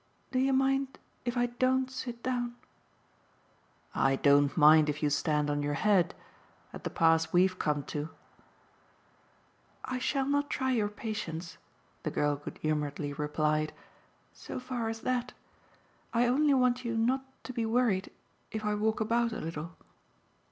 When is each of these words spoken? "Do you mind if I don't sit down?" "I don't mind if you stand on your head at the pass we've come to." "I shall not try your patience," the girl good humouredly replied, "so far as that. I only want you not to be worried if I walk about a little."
"Do 0.31 0.39
you 0.39 0.51
mind 0.51 0.97
if 1.25 1.37
I 1.37 1.45
don't 1.45 1.91
sit 1.91 2.23
down?" 2.23 2.55
"I 3.93 4.15
don't 4.15 4.57
mind 4.57 4.89
if 4.89 5.03
you 5.03 5.11
stand 5.11 5.47
on 5.47 5.61
your 5.61 5.75
head 5.75 6.15
at 6.73 6.83
the 6.83 6.89
pass 6.89 7.31
we've 7.31 7.59
come 7.59 7.83
to." 7.93 8.09
"I 9.85 9.99
shall 9.99 10.25
not 10.25 10.49
try 10.49 10.71
your 10.71 10.89
patience," 10.89 11.59
the 12.01 12.09
girl 12.09 12.35
good 12.37 12.57
humouredly 12.63 13.13
replied, 13.13 13.73
"so 14.33 14.59
far 14.59 14.89
as 14.89 15.01
that. 15.01 15.33
I 16.15 16.25
only 16.25 16.55
want 16.55 16.83
you 16.83 16.97
not 16.97 17.23
to 17.43 17.53
be 17.53 17.67
worried 17.67 18.11
if 18.49 18.65
I 18.65 18.73
walk 18.73 19.01
about 19.01 19.31
a 19.31 19.37
little." 19.39 19.77